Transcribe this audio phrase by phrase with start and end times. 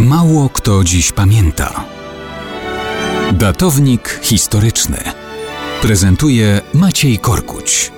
[0.00, 1.84] Mało kto dziś pamięta.
[3.32, 4.98] Datownik historyczny
[5.82, 7.92] prezentuje Maciej Korkuć.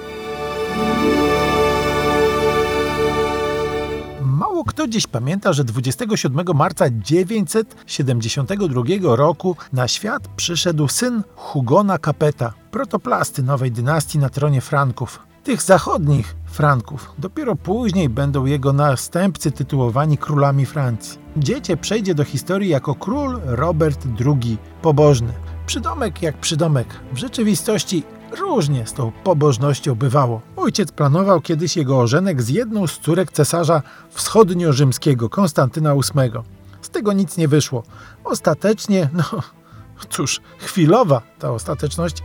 [4.23, 12.53] Mało kto dziś pamięta, że 27 marca 972 roku na świat przyszedł syn Hugona Capeta,
[12.71, 15.27] protoplasty nowej dynastii na tronie Franków.
[15.47, 17.13] Tych zachodnich Franków.
[17.19, 21.19] Dopiero później będą jego następcy tytułowani królami Francji.
[21.37, 25.33] Dziecię przejdzie do historii jako król Robert II Pobożny.
[25.67, 26.87] Przydomek jak przydomek.
[27.13, 28.03] W rzeczywistości
[28.39, 30.41] różnie z tą pobożnością bywało.
[30.57, 36.43] Ojciec planował kiedyś jego ożenek z jedną z córek cesarza wschodnio-rzymskiego, Konstantyna VIII.
[36.83, 37.83] Z tego nic nie wyszło.
[38.25, 39.43] Ostatecznie, no
[40.05, 42.23] cóż, chwilowa ta ostateczność,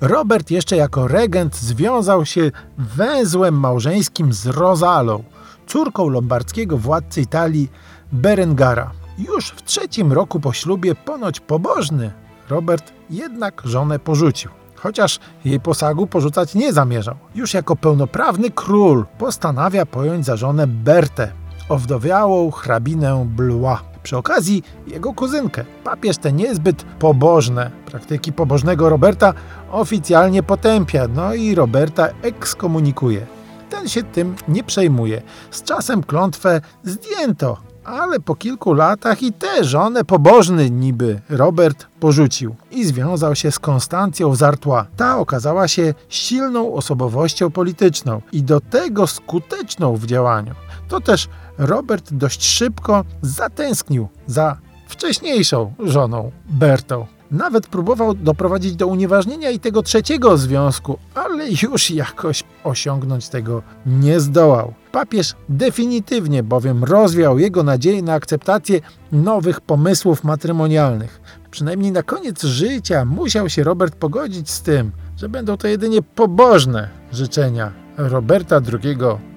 [0.00, 5.24] Robert jeszcze jako regent związał się węzłem małżeńskim z Rosalą,
[5.66, 7.70] córką lombardzkiego władcy Italii
[8.12, 8.90] Berengara.
[9.18, 12.12] Już w trzecim roku po ślubie ponoć pobożny
[12.48, 14.50] Robert jednak żonę porzucił.
[14.76, 17.16] Chociaż jej posagu porzucać nie zamierzał.
[17.34, 21.32] Już jako pełnoprawny król postanawia pojąć za żonę Bertę,
[21.68, 23.91] owdowiałą hrabinę Blois.
[24.02, 25.64] Przy okazji jego kuzynkę.
[25.84, 29.34] Papież te niezbyt pobożne praktyki pobożnego Roberta
[29.70, 33.26] oficjalnie potępia, no i Roberta ekskomunikuje.
[33.70, 35.22] Ten się tym nie przejmuje.
[35.50, 42.54] Z czasem klątwę zdjęto, ale po kilku latach i tę żonę pobożny niby Robert porzucił
[42.70, 44.86] i związał się z Konstancją z Artois.
[44.96, 50.54] Ta okazała się silną osobowością polityczną i do tego skuteczną w działaniu.
[50.88, 54.56] To też Robert dość szybko zatęsknił za
[54.88, 57.06] wcześniejszą żoną Bertą.
[57.30, 64.20] Nawet próbował doprowadzić do unieważnienia i tego trzeciego związku, ale już jakoś osiągnąć tego nie
[64.20, 64.74] zdołał.
[64.92, 68.80] Papież definitywnie bowiem rozwiał jego nadzieję na akceptację
[69.12, 71.20] nowych pomysłów matrymonialnych.
[71.50, 76.88] Przynajmniej na koniec życia musiał się Robert pogodzić z tym, że będą to jedynie pobożne
[77.12, 78.96] życzenia Roberta II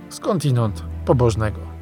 [0.10, 1.75] skądinąd pobożnego.